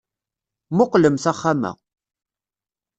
Mmuqqlemt 0.71 1.25
axxam-a. 1.31 1.71